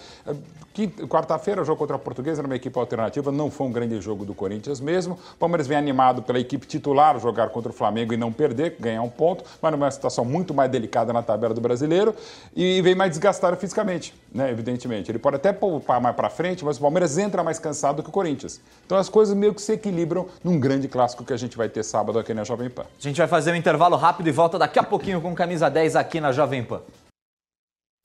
Quarta-feira, 1.08 1.60
o 1.60 1.64
jogo 1.64 1.78
contra 1.80 1.96
a 1.96 1.98
Portuguesa, 1.98 2.40
numa 2.40 2.54
equipe 2.54 2.78
alternativa, 2.78 3.32
não 3.32 3.50
foi 3.50 3.66
um 3.66 3.72
grande 3.72 4.00
jogo 4.00 4.24
do 4.24 4.32
Corinthians 4.32 4.78
mesmo. 4.78 5.18
O 5.34 5.38
Palmeiras 5.38 5.66
vem 5.66 5.76
animado 5.76 6.03
pela 6.22 6.38
equipe 6.38 6.66
titular 6.66 6.94
titular, 6.94 7.18
jogar 7.18 7.48
contra 7.48 7.70
o 7.70 7.74
Flamengo 7.74 8.12
e 8.12 8.16
não 8.16 8.32
perder, 8.32 8.76
ganhar 8.78 9.02
um 9.02 9.08
ponto, 9.08 9.44
mas 9.60 9.72
numa 9.72 9.90
situação 9.90 10.24
muito 10.24 10.54
mais 10.54 10.70
delicada 10.70 11.12
na 11.12 11.22
tabela 11.22 11.54
do 11.54 11.60
brasileiro 11.60 12.14
e 12.54 12.80
vem 12.82 12.94
mais 12.94 13.10
desgastado 13.10 13.56
fisicamente, 13.56 14.14
né? 14.32 14.50
Evidentemente. 14.50 15.10
Ele 15.10 15.18
pode 15.18 15.36
até 15.36 15.52
poupar 15.52 16.00
mais 16.00 16.14
para 16.14 16.30
frente, 16.30 16.64
mas 16.64 16.76
o 16.76 16.80
Palmeiras 16.80 17.18
entra 17.18 17.42
mais 17.42 17.58
cansado 17.58 18.02
que 18.02 18.08
o 18.08 18.12
Corinthians. 18.12 18.60
Então 18.86 18.96
as 18.96 19.08
coisas 19.08 19.36
meio 19.36 19.54
que 19.54 19.62
se 19.62 19.72
equilibram 19.72 20.26
num 20.42 20.58
grande 20.58 20.88
clássico 20.88 21.24
que 21.24 21.32
a 21.32 21.36
gente 21.36 21.56
vai 21.56 21.68
ter 21.68 21.82
sábado 21.82 22.18
aqui 22.18 22.32
na 22.32 22.44
Jovem 22.44 22.70
Pan. 22.70 22.82
A 22.82 23.02
gente 23.02 23.16
vai 23.16 23.26
fazer 23.26 23.52
um 23.52 23.56
intervalo 23.56 23.96
rápido 23.96 24.28
e 24.28 24.32
volta 24.32 24.58
daqui 24.58 24.78
a 24.78 24.82
pouquinho 24.82 25.20
com 25.20 25.34
camisa 25.34 25.68
10 25.68 25.96
aqui 25.96 26.20
na 26.20 26.32
Jovem 26.32 26.62
Pan. 26.62 26.80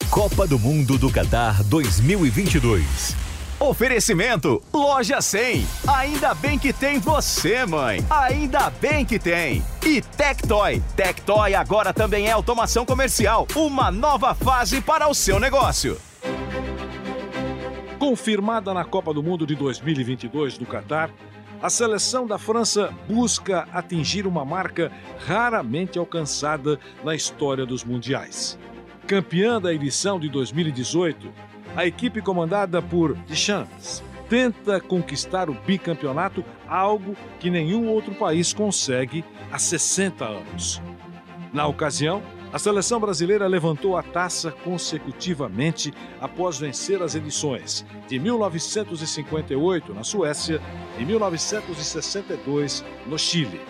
Copa 0.10 0.48
do 0.48 0.58
Mundo 0.58 0.98
do 0.98 1.12
Catar 1.12 1.64
2022. 1.64 3.29
Oferecimento 3.60 4.64
Loja 4.74 5.20
100. 5.20 5.68
Ainda 5.86 6.34
bem 6.34 6.58
que 6.58 6.72
tem 6.72 6.98
você, 6.98 7.66
mãe. 7.66 8.00
Ainda 8.10 8.70
bem 8.70 9.04
que 9.04 9.20
tem. 9.20 9.62
E 9.86 10.02
Tectoy. 10.02 10.82
Tectoy 10.96 11.54
agora 11.54 11.94
também 11.94 12.28
é 12.30 12.32
automação 12.32 12.86
comercial. 12.86 13.46
Uma 13.54 13.92
nova 13.92 14.34
fase 14.34 14.80
para 14.80 15.10
o 15.10 15.14
seu 15.14 15.42
negócio. 15.42 16.00
Confirmada 18.00 18.74
na 18.74 18.86
Copa 18.86 19.14
do 19.14 19.22
Mundo 19.22 19.46
de 19.46 19.56
2022 19.56 20.58
do 20.58 20.66
Catar, 20.66 21.12
a 21.62 21.70
seleção 21.70 22.26
da 22.26 22.38
França 22.38 22.94
busca 23.10 23.68
atingir 23.74 24.26
uma 24.26 24.46
marca 24.46 24.90
raramente 25.28 26.00
alcançada 26.00 26.80
na 27.04 27.14
história 27.14 27.66
dos 27.66 27.84
mundiais. 27.84 28.58
Campeã 29.06 29.60
da 29.60 29.74
edição 29.74 30.18
de 30.18 30.30
2018, 30.30 31.49
a 31.76 31.86
equipe 31.86 32.22
comandada 32.22 32.82
por 32.82 33.14
Deschamps 33.14 34.04
tenta 34.30 34.80
conquistar 34.80 35.50
o 35.50 35.54
bicampeonato, 35.54 36.46
algo 36.68 37.16
que 37.40 37.50
nenhum 37.50 37.88
outro 37.88 38.14
país 38.14 38.54
consegue 38.54 39.26
há 39.52 39.58
60 39.58 40.24
anos. 40.24 40.82
Na 41.52 41.66
ocasião, 41.66 42.22
a 42.54 42.60
seleção 42.60 43.00
brasileira 43.00 43.48
levantou 43.48 43.98
a 43.98 44.04
taça 44.04 44.52
consecutivamente 44.52 45.94
após 46.20 46.58
vencer 46.58 47.02
as 47.02 47.16
edições 47.16 47.86
de 48.08 48.20
1958 48.20 49.94
na 49.94 50.04
Suécia 50.04 50.62
e 50.98 51.06
1962 51.06 52.84
no 53.06 53.18
Chile. 53.18 53.62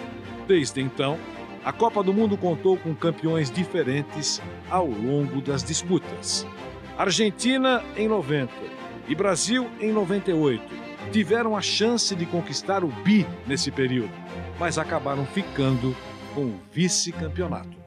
Desde 0.47 0.81
então, 0.81 1.17
a 1.63 1.73
Copa 1.73 2.01
do 2.01 2.13
Mundo 2.13 2.37
contou 2.37 2.77
com 2.77 2.95
campeões 2.95 3.51
diferentes 3.51 4.41
ao 4.69 4.87
longo 4.87 5.41
das 5.41 5.61
disputas. 5.61 6.45
Argentina 6.99 7.81
em 7.95 8.09
90 8.09 8.51
e 9.07 9.15
Brasil 9.15 9.71
em 9.79 9.89
98 9.89 10.61
tiveram 11.13 11.55
a 11.55 11.61
chance 11.61 12.13
de 12.13 12.25
conquistar 12.25 12.83
o 12.83 12.89
bi 12.89 13.25
nesse 13.47 13.71
período, 13.71 14.11
mas 14.59 14.77
acabaram 14.77 15.25
ficando 15.25 15.95
com 16.35 16.47
o 16.47 16.59
vice-campeonato. 16.73 17.78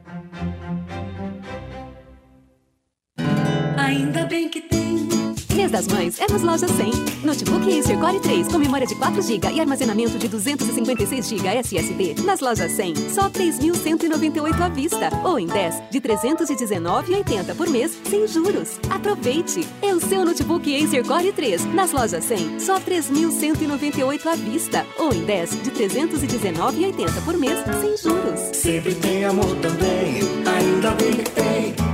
Das 5.82 5.86
Mães 5.88 6.20
é 6.20 6.30
nas 6.30 6.42
lojas 6.42 6.70
100. 6.70 6.92
Notebook 7.24 7.78
Acer 7.78 7.98
Core 7.98 8.20
3 8.20 8.48
com 8.48 8.58
memória 8.58 8.86
de 8.86 8.94
4 8.94 9.22
GB 9.22 9.52
e 9.52 9.60
armazenamento 9.60 10.18
de 10.18 10.28
256 10.28 11.28
GB 11.28 11.48
SSD. 11.48 12.14
Nas 12.24 12.40
lojas 12.40 12.72
100, 12.72 12.94
só 13.10 13.28
3.198 13.28 14.60
à 14.60 14.68
vista. 14.68 15.10
Ou 15.24 15.38
em 15.38 15.46
10 15.46 15.82
de 15.90 16.00
319,80 16.00 17.56
por 17.56 17.68
mês, 17.68 17.98
sem 18.08 18.26
juros. 18.26 18.78
Aproveite! 18.90 19.66
É 19.80 19.94
o 19.94 20.00
seu 20.00 20.24
notebook 20.24 20.84
Acer 20.84 21.04
Core 21.04 21.32
3. 21.32 21.64
Nas 21.74 21.92
lojas 21.92 22.24
100, 22.24 22.60
só 22.60 22.78
3.198 22.78 24.26
à 24.26 24.36
vista. 24.36 24.86
Ou 24.98 25.12
em 25.12 25.24
10 25.24 25.62
de 25.62 25.70
319,80 25.70 27.24
por 27.24 27.36
mês, 27.36 27.58
sem 27.80 27.96
juros. 27.96 28.40
Sempre 28.52 28.94
tem 28.96 29.24
amor 29.24 29.56
também, 29.56 30.20
ainda 30.46 30.90
bem 30.92 31.12
que 31.12 31.30
tem. 31.30 31.91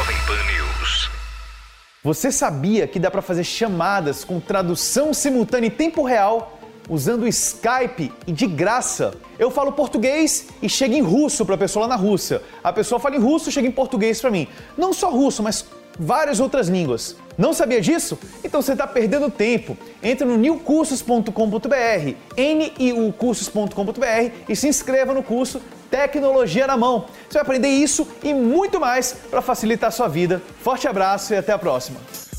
Jovem 0.00 0.16
Pan 0.26 0.42
News. 0.50 1.10
Você 2.02 2.32
sabia 2.32 2.86
que 2.86 2.98
dá 2.98 3.10
para 3.10 3.20
fazer 3.20 3.44
chamadas 3.44 4.24
com 4.24 4.40
tradução 4.40 5.12
simultânea 5.12 5.66
em 5.66 5.70
tempo 5.70 6.02
real 6.02 6.58
usando 6.88 7.24
o 7.24 7.28
Skype 7.28 8.10
e 8.26 8.32
de 8.32 8.46
graça? 8.46 9.12
Eu 9.38 9.50
falo 9.50 9.72
português 9.72 10.48
e 10.62 10.70
chega 10.70 10.94
em 10.94 11.02
russo 11.02 11.44
para 11.44 11.54
a 11.54 11.58
pessoa 11.58 11.82
lá 11.82 11.88
na 11.88 11.96
Rússia. 11.96 12.40
A 12.64 12.72
pessoa 12.72 12.98
fala 12.98 13.16
em 13.16 13.18
russo 13.18 13.50
e 13.50 13.52
chega 13.52 13.68
em 13.68 13.70
português 13.70 14.22
para 14.22 14.30
mim. 14.30 14.48
Não 14.74 14.94
só 14.94 15.10
russo, 15.10 15.42
mas 15.42 15.66
várias 15.98 16.40
outras 16.40 16.68
línguas. 16.68 17.16
Não 17.36 17.54
sabia 17.54 17.80
disso? 17.80 18.18
Então 18.44 18.60
você 18.60 18.72
está 18.72 18.86
perdendo 18.86 19.30
tempo. 19.30 19.76
Entre 20.02 20.26
no 20.26 20.36
newcursos.com.br, 20.36 22.14
niucursos.com.br 22.36 24.32
e 24.48 24.54
se 24.56 24.68
inscreva 24.68 25.14
no 25.14 25.22
curso 25.22 25.60
Tecnologia 25.90 26.66
na 26.66 26.76
Mão. 26.76 27.06
Você 27.28 27.34
vai 27.34 27.42
aprender 27.42 27.68
isso 27.68 28.06
e 28.22 28.32
muito 28.32 28.78
mais 28.78 29.12
para 29.30 29.42
facilitar 29.42 29.88
a 29.88 29.90
sua 29.90 30.08
vida. 30.08 30.40
Forte 30.60 30.86
abraço 30.86 31.34
e 31.34 31.36
até 31.36 31.52
a 31.52 31.58
próxima. 31.58 31.98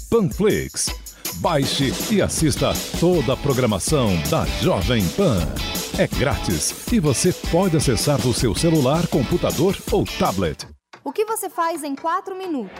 Panflix. 0.10 0.88
Baixe 1.36 1.92
e 2.14 2.22
assista 2.22 2.72
toda 3.00 3.34
a 3.34 3.38
programação 3.38 4.10
da 4.30 4.46
Jovem 4.62 5.04
Pan. 5.10 5.40
É 5.98 6.06
grátis 6.08 6.92
e 6.92 7.00
você 7.00 7.34
pode 7.52 7.76
acessar 7.76 8.22
do 8.22 8.34
seu 8.34 8.54
celular, 8.54 9.08
computador 9.08 9.76
ou 9.92 10.06
tablet. 10.06 10.68
O 11.04 11.12
que 11.12 11.26
você 11.26 11.50
faz 11.50 11.84
em 11.84 11.96
quatro 11.96 12.36
minutos? 12.36 12.80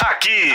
Aqui, 0.00 0.50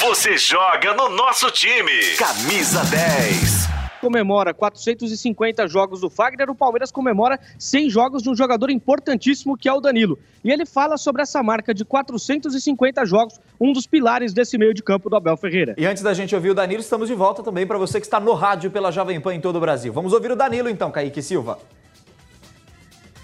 você 0.00 0.36
joga 0.36 0.92
no 0.94 1.08
nosso 1.10 1.50
time. 1.50 2.16
Camisa 2.18 2.82
10. 2.84 3.68
comemora 4.00 4.52
450 4.52 5.68
jogos 5.68 6.00
do 6.00 6.10
Fagner, 6.10 6.50
o 6.50 6.54
Palmeiras 6.54 6.90
comemora 6.90 7.38
100 7.56 7.88
jogos 7.88 8.22
de 8.22 8.28
um 8.28 8.34
jogador 8.34 8.70
importantíssimo 8.70 9.56
que 9.56 9.68
é 9.68 9.72
o 9.72 9.80
Danilo. 9.80 10.18
E 10.42 10.50
ele 10.50 10.66
fala 10.66 10.96
sobre 10.96 11.22
essa 11.22 11.42
marca 11.42 11.72
de 11.72 11.84
450 11.84 13.06
jogos, 13.06 13.38
um 13.60 13.72
dos 13.72 13.86
pilares 13.86 14.32
desse 14.32 14.58
meio 14.58 14.74
de 14.74 14.82
campo 14.82 15.08
do 15.08 15.14
Abel 15.14 15.36
Ferreira. 15.36 15.74
E 15.78 15.86
antes 15.86 16.02
da 16.02 16.12
gente 16.12 16.34
ouvir 16.34 16.50
o 16.50 16.54
Danilo, 16.54 16.80
estamos 16.80 17.08
de 17.08 17.14
volta 17.14 17.42
também 17.42 17.64
para 17.66 17.78
você 17.78 18.00
que 18.00 18.06
está 18.06 18.18
no 18.18 18.34
rádio 18.34 18.70
pela 18.70 18.90
Jovem 18.90 19.20
Pan 19.20 19.34
em 19.34 19.40
todo 19.40 19.56
o 19.56 19.60
Brasil. 19.60 19.92
Vamos 19.92 20.12
ouvir 20.12 20.32
o 20.32 20.36
Danilo 20.36 20.68
então, 20.68 20.90
Kaique 20.90 21.22
Silva. 21.22 21.58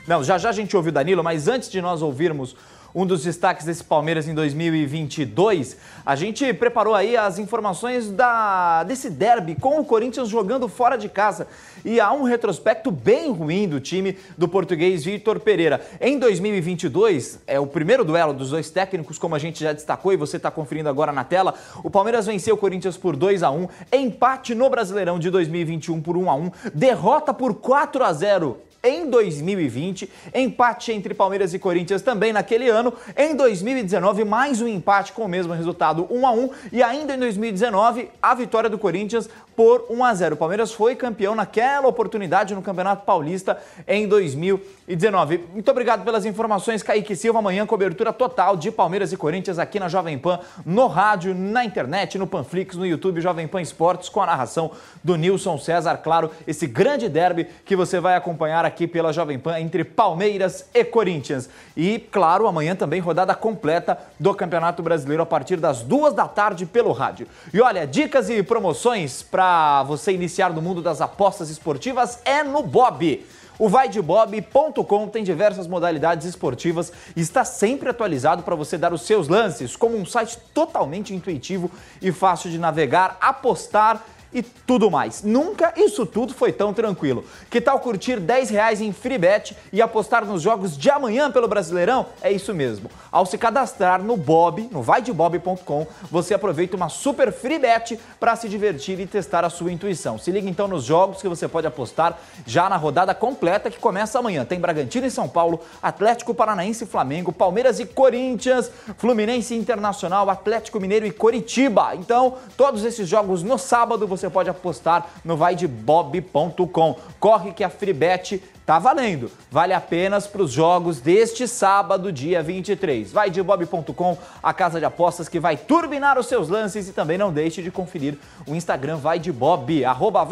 Não, 0.07 0.23
já 0.23 0.39
já 0.39 0.51
a 0.51 0.53
gente 0.53 0.75
ouve 0.77 0.89
o 0.91 0.93
Danilo, 0.93 1.23
mas 1.23 1.49
antes 1.49 1.69
de 1.69 1.83
nós 1.83 2.01
ouvirmos 2.01 2.57
um 2.95 3.05
dos 3.05 3.23
destaques 3.23 3.67
desse 3.67 3.85
Palmeiras 3.85 4.27
em 4.29 4.35
2022. 4.35 5.77
A 6.05 6.17
gente 6.17 6.53
preparou 6.55 6.95
aí 6.95 7.17
as 7.17 7.39
informações 7.39 8.11
da, 8.11 8.85
desse 8.85 9.11
derby 9.11 9.55
com 9.55 9.79
o 9.81 9.85
Corinthians 9.85 10.29
jogando 10.29 10.69
fora 10.69 10.97
de 10.97 11.09
casa. 11.09 11.47
E 11.85 12.01
há 12.01 12.13
um 12.13 12.23
retrospecto 12.23 12.91
bem 12.91 13.31
ruim 13.31 13.69
do 13.69 13.81
time 13.81 14.17
do 14.37 14.49
português 14.49 15.05
Vitor 15.05 15.39
Pereira. 15.41 15.81
Em 16.01 16.19
2022, 16.19 17.41
é 17.47 17.61
o 17.61 17.67
primeiro 17.67 18.05
duelo 18.05 18.33
dos 18.33 18.51
dois 18.51 18.71
técnicos, 18.71 19.19
como 19.19 19.35
a 19.35 19.39
gente 19.39 19.63
já 19.63 19.73
destacou 19.73 20.13
e 20.13 20.17
você 20.17 20.39
está 20.39 20.51
conferindo 20.51 20.89
agora 20.89 21.13
na 21.13 21.25
tela. 21.25 21.55
O 21.85 21.91
Palmeiras 21.91 22.27
venceu 22.27 22.55
o 22.55 22.59
Corinthians 22.59 22.97
por 22.97 23.15
2 23.15 23.43
a 23.43 23.51
1 23.51 23.69
empate 23.93 24.55
no 24.55 24.69
Brasileirão 24.69 25.19
de 25.19 25.31
2021 25.31 26.01
por 26.01 26.17
1 26.17 26.31
a 26.31 26.35
1 26.35 26.51
derrota 26.75 27.35
por 27.35 27.55
4 27.55 28.05
a 28.05 28.13
0 28.13 28.68
em 28.83 29.11
2020, 29.11 30.09
empate 30.35 30.93
entre 30.93 31.13
Palmeiras 31.13 31.53
e 31.53 31.59
Corinthians 31.59 32.03
também 32.03 32.33
naquele 32.33 32.69
ano. 32.69 32.93
Em 33.17 33.35
2019, 33.35 34.25
mais 34.25 34.61
um 34.61 34.69
empate 34.69 35.13
com 35.13 35.25
o 35.25 35.29
mesmo 35.29 35.53
resultado, 35.53 36.07
1 36.11 36.27
a 36.27 36.31
1, 36.31 36.51
e 36.73 36.83
ainda 36.83 37.15
em 37.15 37.19
2019, 37.19 38.09
a 38.23 38.35
vitória 38.35 38.71
do 38.71 38.79
Corinthians 38.79 39.29
por 39.57 39.87
1 39.91 40.05
a 40.05 40.15
0. 40.15 40.35
O 40.37 40.39
Palmeiras 40.39 40.73
foi 40.73 40.95
campeão 40.95 41.35
naquela 41.35 41.89
oportunidade 41.89 42.55
no 42.55 42.63
Campeonato 42.63 43.05
Paulista 43.05 43.59
em 43.89 44.07
2019. 44.07 45.45
Muito 45.53 45.69
obrigado 45.69 46.05
pelas 46.05 46.25
informações, 46.25 46.81
Kaique 46.81 47.17
Silva. 47.17 47.41
Amanhã 47.41 47.67
cobertura 47.67 48.13
total 48.13 48.57
de 48.57 48.71
Palmeiras 48.71 49.13
e 49.13 49.17
Corinthians 49.17 49.59
aqui 49.59 49.81
na 49.81 49.89
Jovem 49.89 50.17
Pan, 50.17 50.39
no 50.65 50.87
rádio, 50.87 51.35
na 51.35 51.65
internet, 51.65 52.17
no 52.17 52.27
Panflix, 52.27 52.77
no 52.77 52.87
YouTube 52.87 53.21
Jovem 53.21 53.49
Pan 53.49 53.61
Esportes 53.61 54.09
com 54.09 54.23
a 54.23 54.27
narração 54.27 54.71
do 55.03 55.17
Nilson 55.17 55.59
César, 55.59 55.97
claro, 55.97 56.31
esse 56.47 56.67
grande 56.67 57.09
derby 57.09 57.49
que 57.65 57.75
você 57.75 57.99
vai 57.99 58.15
acompanhar 58.15 58.65
pela 58.87 59.13
Jovem 59.13 59.39
Pan 59.39 59.59
entre 59.61 59.85
Palmeiras 59.85 60.67
e 60.75 60.85
Corinthians. 60.85 61.49
E, 61.77 61.99
claro, 61.99 62.47
amanhã 62.47 62.75
também 62.75 63.01
rodada 63.01 63.35
completa 63.35 63.99
do 64.19 64.35
Campeonato 64.35 64.83
Brasileiro 64.83 65.23
a 65.23 65.27
partir 65.27 65.57
das 65.57 65.83
duas 65.83 66.13
da 66.13 66.27
tarde 66.27 66.67
pelo 66.67 66.93
rádio. 66.93 67.27
E 67.53 67.61
olha, 67.61 67.87
dicas 67.87 68.31
e 68.31 68.43
promoções 68.43 69.23
para 69.23 69.83
você 69.85 70.13
iniciar 70.13 70.53
no 70.53 70.63
mundo 70.63 70.83
das 70.83 71.01
apostas 71.01 71.51
esportivas 71.51 72.21
é 72.25 72.43
no 72.43 72.63
Bob. 72.63 73.25
O 73.59 73.69
vaidebob.com 73.69 75.09
tem 75.09 75.25
diversas 75.25 75.67
modalidades 75.67 76.27
esportivas 76.27 76.93
e 77.17 77.21
está 77.21 77.45
sempre 77.45 77.89
atualizado 77.89 78.45
para 78.45 78.55
você 78.55 78.79
dar 78.79 78.93
os 78.93 79.03
seus 79.03 79.27
lances, 79.27 79.75
como 79.75 79.97
um 79.97 80.07
site 80.07 80.39
totalmente 80.55 81.13
intuitivo 81.13 81.69
e 82.01 82.13
fácil 82.13 82.51
de 82.51 82.59
navegar, 82.59 83.17
apostar 83.21 84.05
e 84.33 84.43
tudo 84.43 84.91
mais. 84.91 85.23
Nunca 85.23 85.73
isso 85.77 86.05
tudo 86.05 86.35
foi 86.35 86.53
tão 86.53 86.73
tranquilo. 86.75 87.25
Que 87.51 87.61
tal 87.61 87.81
curtir 87.81 88.21
10 88.21 88.51
reais 88.51 88.81
em 88.81 88.93
free 88.93 89.19
bet 89.19 89.57
e 89.73 89.81
apostar 89.81 90.25
nos 90.25 90.43
jogos 90.43 90.77
de 90.77 90.91
amanhã 90.91 91.31
pelo 91.31 91.49
Brasileirão? 91.49 92.07
É 92.21 92.31
isso 92.31 92.55
mesmo. 92.55 92.91
Ao 93.11 93.25
se 93.25 93.39
cadastrar 93.39 94.03
no 94.03 94.17
Bob, 94.17 94.69
no 94.71 94.83
vaidebob.com, 94.83 95.87
você 96.11 96.35
aproveita 96.35 96.77
uma 96.77 96.89
super 96.89 97.33
free 97.33 97.59
bet 97.59 97.99
para 98.21 98.37
se 98.37 98.49
divertir 98.49 99.01
e 99.01 99.07
testar 99.07 99.45
a 99.45 99.51
sua 99.51 99.73
intuição. 99.73 100.19
Se 100.19 100.31
liga 100.31 100.49
então 100.49 100.69
nos 100.69 100.85
jogos 100.85 101.23
que 101.23 101.29
você 101.29 101.49
pode 101.49 101.67
apostar 101.67 102.19
já 102.47 102.69
na 102.69 102.77
rodada 102.77 103.15
completa 103.15 103.71
que 103.71 103.79
começa 103.79 104.19
amanhã. 104.19 104.45
Tem 104.45 104.61
Bragantino 104.61 105.07
e 105.07 105.11
São 105.11 105.29
Paulo, 105.29 105.61
Atlético 105.83 106.35
Paranaense 106.35 106.85
e 106.85 106.87
Flamengo, 106.87 107.33
Palmeiras 107.33 107.81
e 107.81 107.87
Corinthians, 107.87 108.71
Fluminense 108.99 109.55
Internacional, 109.55 110.29
Atlético 110.29 110.81
Mineiro 110.81 111.07
e 111.07 111.11
Coritiba. 111.11 111.95
Então, 111.95 112.35
todos 112.57 112.85
esses 112.85 113.09
jogos 113.09 113.43
no 113.43 113.59
sábado 113.59 114.07
você 114.07 114.18
pode 114.31 114.51
apostar 114.51 115.11
no 115.25 115.37
vaidebob.com. 115.37 116.97
Corre 117.21 117.53
que 117.53 117.63
a 117.63 117.69
Freebet 117.71 118.43
tá 118.65 118.79
valendo. 118.79 119.31
Vale 119.51 119.73
apenas 119.73 120.27
para 120.27 120.43
os 120.43 120.53
jogos 120.53 121.01
deste 121.01 121.47
sábado, 121.49 122.13
dia 122.13 122.43
23. 122.43 123.13
Vaidebob.com, 123.13 124.19
a 124.43 124.53
casa 124.53 124.79
de 124.79 124.85
apostas 124.85 125.29
que 125.29 125.41
vai 125.41 125.57
turbinar 125.57 126.19
os 126.19 126.27
seus 126.27 126.49
lances 126.49 126.89
e 126.89 126.93
também 126.93 127.17
não 127.17 127.33
deixe 127.33 127.63
de 127.63 127.71
conferir 127.71 128.19
o 128.47 128.55
Instagram 128.55 128.97
Vai 128.97 129.19
de 129.19 129.33
Bob, 129.33 129.85
arroba 129.85 130.27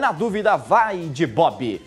na 0.00 0.12
dúvida, 0.12 0.56
vai 0.56 0.98
de 1.08 1.26
Bob. 1.26 1.82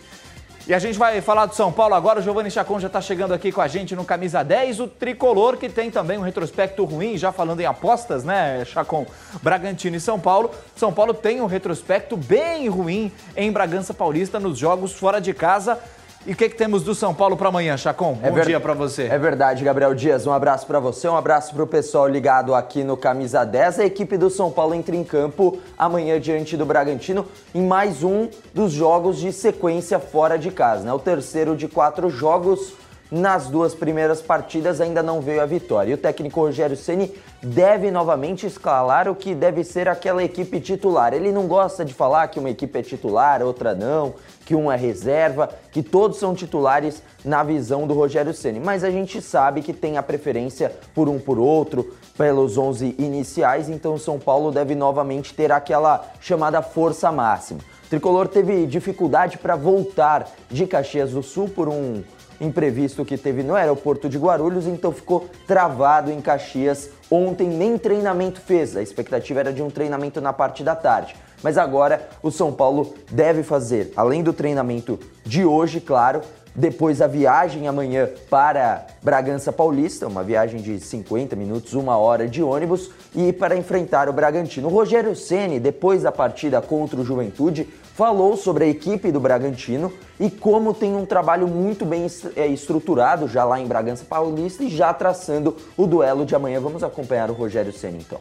E 0.68 0.74
a 0.74 0.78
gente 0.78 0.98
vai 0.98 1.18
falar 1.22 1.46
do 1.46 1.54
São 1.54 1.72
Paulo 1.72 1.94
agora. 1.94 2.20
O 2.20 2.22
Giovanni 2.22 2.50
Chacon 2.50 2.78
já 2.78 2.88
está 2.88 3.00
chegando 3.00 3.32
aqui 3.32 3.50
com 3.50 3.62
a 3.62 3.66
gente 3.66 3.96
no 3.96 4.04
Camisa 4.04 4.42
10. 4.42 4.80
O 4.80 4.86
tricolor, 4.86 5.56
que 5.56 5.66
tem 5.66 5.90
também 5.90 6.18
um 6.18 6.20
retrospecto 6.20 6.84
ruim, 6.84 7.16
já 7.16 7.32
falando 7.32 7.60
em 7.60 7.64
apostas, 7.64 8.22
né, 8.22 8.62
Chacon? 8.66 9.06
Bragantino 9.42 9.96
e 9.96 10.00
São 10.00 10.20
Paulo. 10.20 10.50
São 10.76 10.92
Paulo 10.92 11.14
tem 11.14 11.40
um 11.40 11.46
retrospecto 11.46 12.18
bem 12.18 12.68
ruim 12.68 13.10
em 13.34 13.50
Bragança 13.50 13.94
Paulista 13.94 14.38
nos 14.38 14.58
jogos 14.58 14.92
fora 14.92 15.22
de 15.22 15.32
casa. 15.32 15.80
E 16.26 16.32
o 16.32 16.36
que, 16.36 16.48
que 16.48 16.56
temos 16.56 16.82
do 16.82 16.94
São 16.94 17.14
Paulo 17.14 17.36
para 17.36 17.48
amanhã, 17.48 17.76
Chacon? 17.76 18.14
Bom 18.14 18.32
ver... 18.32 18.46
dia 18.46 18.60
para 18.60 18.74
você. 18.74 19.04
É 19.04 19.16
verdade, 19.16 19.64
Gabriel 19.64 19.94
Dias. 19.94 20.26
Um 20.26 20.32
abraço 20.32 20.66
para 20.66 20.80
você, 20.80 21.08
um 21.08 21.16
abraço 21.16 21.54
para 21.54 21.62
o 21.62 21.66
pessoal 21.66 22.08
ligado 22.08 22.54
aqui 22.54 22.82
no 22.82 22.96
Camisa 22.96 23.44
10. 23.44 23.78
A 23.78 23.84
equipe 23.86 24.16
do 24.16 24.28
São 24.28 24.50
Paulo 24.50 24.74
entra 24.74 24.96
em 24.96 25.04
campo 25.04 25.58
amanhã 25.78 26.20
diante 26.20 26.56
do 26.56 26.66
Bragantino 26.66 27.24
em 27.54 27.64
mais 27.64 28.02
um 28.02 28.28
dos 28.52 28.72
jogos 28.72 29.18
de 29.18 29.32
sequência 29.32 29.98
fora 30.00 30.36
de 30.36 30.50
casa. 30.50 30.82
Né? 30.82 30.92
O 30.92 30.98
terceiro 30.98 31.56
de 31.56 31.68
quatro 31.68 32.10
jogos. 32.10 32.74
Nas 33.10 33.46
duas 33.46 33.74
primeiras 33.74 34.20
partidas 34.20 34.82
ainda 34.82 35.02
não 35.02 35.22
veio 35.22 35.40
a 35.40 35.46
vitória. 35.46 35.90
E 35.90 35.94
o 35.94 35.98
técnico 35.98 36.40
Rogério 36.40 36.76
Ceni 36.76 37.14
deve 37.42 37.90
novamente 37.90 38.46
escalar 38.46 39.08
o 39.08 39.14
que 39.14 39.34
deve 39.34 39.64
ser 39.64 39.88
aquela 39.88 40.22
equipe 40.22 40.60
titular. 40.60 41.14
Ele 41.14 41.32
não 41.32 41.46
gosta 41.46 41.86
de 41.86 41.94
falar 41.94 42.28
que 42.28 42.38
uma 42.38 42.50
equipe 42.50 42.78
é 42.78 42.82
titular, 42.82 43.42
outra 43.42 43.74
não, 43.74 44.12
que 44.44 44.54
uma 44.54 44.74
é 44.74 44.76
reserva, 44.76 45.48
que 45.72 45.82
todos 45.82 46.18
são 46.18 46.34
titulares 46.34 47.02
na 47.24 47.42
visão 47.42 47.86
do 47.86 47.94
Rogério 47.94 48.34
Ceni. 48.34 48.60
Mas 48.60 48.84
a 48.84 48.90
gente 48.90 49.22
sabe 49.22 49.62
que 49.62 49.72
tem 49.72 49.96
a 49.96 50.02
preferência 50.02 50.70
por 50.94 51.08
um 51.08 51.18
por 51.18 51.38
outro, 51.38 51.94
pelos 52.16 52.58
11 52.58 52.94
iniciais, 52.98 53.70
então 53.70 53.94
o 53.94 53.98
São 53.98 54.18
Paulo 54.18 54.50
deve 54.50 54.74
novamente 54.74 55.32
ter 55.32 55.50
aquela 55.50 56.04
chamada 56.20 56.60
força 56.60 57.10
máxima. 57.10 57.60
O 57.86 57.88
Tricolor 57.88 58.28
teve 58.28 58.66
dificuldade 58.66 59.38
para 59.38 59.56
voltar 59.56 60.28
de 60.50 60.66
Caxias 60.66 61.12
do 61.12 61.22
Sul 61.22 61.48
por 61.48 61.68
um 61.68 62.02
imprevisto 62.40 63.04
que 63.04 63.16
teve 63.16 63.42
no 63.42 63.54
aeroporto 63.54 64.08
de 64.08 64.18
Guarulhos, 64.18 64.66
então 64.66 64.92
ficou 64.92 65.28
travado 65.46 66.10
em 66.10 66.20
Caxias. 66.20 66.90
Ontem 67.10 67.48
nem 67.48 67.78
treinamento 67.78 68.40
fez, 68.40 68.76
a 68.76 68.82
expectativa 68.82 69.40
era 69.40 69.52
de 69.52 69.62
um 69.62 69.70
treinamento 69.70 70.20
na 70.20 70.32
parte 70.32 70.62
da 70.62 70.76
tarde. 70.76 71.16
Mas 71.42 71.56
agora 71.56 72.08
o 72.22 72.30
São 72.30 72.52
Paulo 72.52 72.94
deve 73.10 73.42
fazer, 73.42 73.92
além 73.96 74.22
do 74.22 74.32
treinamento 74.32 74.98
de 75.24 75.44
hoje, 75.44 75.80
claro, 75.80 76.20
depois 76.54 77.00
a 77.00 77.06
viagem 77.06 77.68
amanhã 77.68 78.08
para 78.28 78.84
Bragança 79.00 79.52
Paulista, 79.52 80.08
uma 80.08 80.24
viagem 80.24 80.60
de 80.60 80.80
50 80.80 81.36
minutos, 81.36 81.74
uma 81.74 81.96
hora 81.96 82.26
de 82.26 82.42
ônibus, 82.42 82.90
e 83.14 83.32
para 83.32 83.56
enfrentar 83.56 84.08
o 84.08 84.12
Bragantino. 84.12 84.66
O 84.66 84.70
Rogério 84.70 85.14
Ceni, 85.14 85.60
depois 85.60 86.02
da 86.02 86.10
partida 86.10 86.60
contra 86.60 87.00
o 87.00 87.04
Juventude, 87.04 87.68
falou 87.98 88.36
sobre 88.36 88.64
a 88.64 88.68
equipe 88.68 89.10
do 89.10 89.18
Bragantino 89.18 89.92
e 90.20 90.30
como 90.30 90.72
tem 90.72 90.94
um 90.94 91.04
trabalho 91.04 91.48
muito 91.48 91.84
bem 91.84 92.06
estruturado 92.54 93.26
já 93.26 93.44
lá 93.44 93.58
em 93.58 93.66
Bragança 93.66 94.04
Paulista 94.04 94.62
e 94.62 94.70
já 94.70 94.94
traçando 94.94 95.56
o 95.76 95.84
duelo 95.84 96.24
de 96.24 96.32
amanhã. 96.32 96.60
Vamos 96.60 96.84
acompanhar 96.84 97.28
o 97.28 97.34
Rogério 97.34 97.72
Ceni 97.72 97.98
então. 97.98 98.20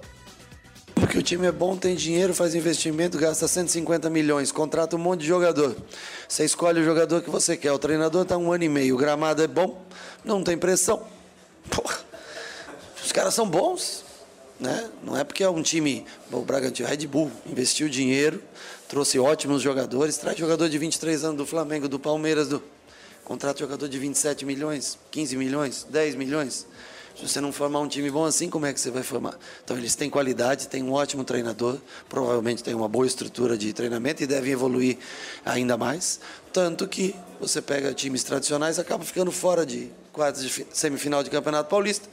Porque 0.96 1.20
o 1.20 1.22
time 1.22 1.46
é 1.46 1.52
bom, 1.52 1.78
tem 1.78 1.96
dinheiro, 1.96 2.34
faz 2.34 2.56
investimento, 2.56 3.20
gasta 3.20 3.48
150 3.48 4.10
milhões, 4.10 4.52
contrata 4.52 4.96
um 4.96 5.00
monte 5.00 5.20
de 5.20 5.28
jogador. 5.28 5.76
Você 6.28 6.44
escolhe 6.44 6.82
o 6.82 6.84
jogador 6.84 7.22
que 7.22 7.30
você 7.30 7.56
quer. 7.56 7.72
O 7.72 7.78
treinador 7.78 8.24
está 8.24 8.36
um 8.36 8.52
ano 8.52 8.64
e 8.64 8.70
meio, 8.70 8.96
o 8.96 8.98
gramado 8.98 9.44
é 9.44 9.48
bom, 9.48 9.80
não 10.26 10.44
tem 10.44 10.58
pressão. 10.58 11.04
Porra, 11.70 12.00
os 13.06 13.12
caras 13.12 13.36
são 13.36 13.48
bons. 13.48 14.07
Né? 14.60 14.90
Não 15.04 15.16
é 15.16 15.24
porque 15.24 15.44
é 15.44 15.50
um 15.50 15.62
time, 15.62 16.06
o 16.32 16.42
Bragantino, 16.42 16.90
Red 16.90 17.06
Bull, 17.06 17.32
investiu 17.46 17.88
dinheiro, 17.88 18.42
trouxe 18.88 19.20
ótimos 19.20 19.62
jogadores, 19.62 20.18
traz 20.18 20.38
jogador 20.38 20.68
de 20.68 20.78
23 20.78 21.24
anos 21.26 21.38
do 21.38 21.46
Flamengo, 21.46 21.88
do 21.88 22.00
Palmeiras, 22.00 22.50
do 22.50 22.64
contrata 23.24 23.60
jogador 23.60 23.88
de 23.88 24.00
27 24.00 24.46
milhões, 24.46 24.98
15 25.12 25.36
milhões, 25.36 25.86
10 25.90 26.16
milhões. 26.16 26.66
Se 27.16 27.28
você 27.28 27.42
não 27.42 27.52
formar 27.52 27.80
um 27.80 27.88
time 27.88 28.10
bom 28.10 28.26
assim, 28.26 28.50
como 28.50 28.66
é 28.68 28.74
que 28.74 28.80
você 28.80 28.92
vai 28.92 29.04
formar? 29.04 29.38
Então 29.64 29.76
eles 29.76 29.96
têm 29.96 30.10
qualidade, 30.10 30.68
têm 30.68 30.84
um 30.84 30.94
ótimo 30.94 31.24
treinador, 31.24 31.78
provavelmente 32.08 32.64
têm 32.64 32.76
uma 32.76 32.88
boa 32.88 33.06
estrutura 33.08 33.58
de 33.58 33.74
treinamento 33.74 34.24
e 34.24 34.28
devem 34.28 34.54
evoluir 34.54 34.98
ainda 35.44 35.76
mais. 35.76 36.20
Tanto 36.54 36.88
que 36.88 37.16
você 37.40 37.62
pega 37.62 37.94
times 37.94 38.24
tradicionais 38.24 38.80
acaba 38.80 39.04
ficando 39.04 39.32
fora 39.32 39.66
de 39.66 39.92
quartas 40.14 40.44
de 40.44 40.68
semifinal 40.72 41.24
de 41.24 41.30
Campeonato 41.30 41.70
Paulista 41.70 42.08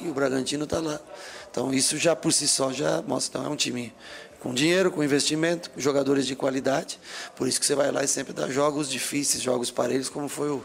e 0.00 0.08
o 0.08 0.14
Bragantino 0.14 0.64
está 0.64 0.80
lá. 0.80 1.00
Então 1.50 1.72
isso 1.72 1.98
já 1.98 2.14
por 2.14 2.32
si 2.32 2.46
só 2.46 2.72
já 2.72 3.02
mostra, 3.02 3.40
então 3.40 3.50
é 3.50 3.52
um 3.52 3.56
time 3.56 3.92
com 4.40 4.54
dinheiro, 4.54 4.90
com 4.90 5.04
investimento, 5.04 5.70
com 5.70 5.80
jogadores 5.80 6.26
de 6.26 6.34
qualidade. 6.34 6.98
Por 7.36 7.46
isso 7.46 7.60
que 7.60 7.66
você 7.66 7.74
vai 7.74 7.90
lá 7.90 8.02
e 8.02 8.08
sempre 8.08 8.32
dá 8.32 8.48
jogos 8.48 8.88
difíceis, 8.88 9.42
jogos 9.42 9.70
parelhos, 9.70 10.08
como 10.08 10.28
foi 10.28 10.50
o, 10.50 10.64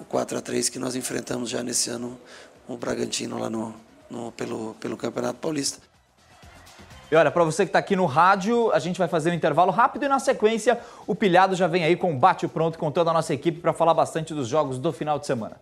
o 0.00 0.04
4 0.04 0.38
a 0.38 0.40
3 0.40 0.68
que 0.68 0.78
nós 0.78 0.96
enfrentamos 0.96 1.48
já 1.48 1.62
nesse 1.62 1.90
ano 1.90 2.18
o 2.66 2.76
Bragantino 2.76 3.38
lá 3.38 3.48
no, 3.48 3.74
no 4.10 4.32
pelo, 4.32 4.74
pelo 4.74 4.96
Campeonato 4.96 5.38
Paulista. 5.38 5.78
E 7.10 7.16
olha, 7.16 7.30
para 7.30 7.42
você 7.42 7.64
que 7.64 7.70
está 7.70 7.78
aqui 7.78 7.96
no 7.96 8.04
rádio, 8.04 8.70
a 8.72 8.78
gente 8.78 8.98
vai 8.98 9.08
fazer 9.08 9.30
um 9.30 9.34
intervalo 9.34 9.70
rápido 9.70 10.04
e 10.04 10.08
na 10.08 10.18
sequência 10.18 10.78
o 11.06 11.14
Pilhado 11.14 11.54
já 11.54 11.66
vem 11.66 11.82
aí 11.82 11.96
com 11.96 12.12
um 12.12 12.18
bate-pronto 12.18 12.78
com 12.78 12.90
toda 12.90 13.10
a 13.10 13.14
nossa 13.14 13.32
equipe 13.32 13.60
para 13.60 13.72
falar 13.72 13.94
bastante 13.94 14.34
dos 14.34 14.46
jogos 14.46 14.78
do 14.78 14.92
final 14.92 15.18
de 15.18 15.26
semana. 15.26 15.56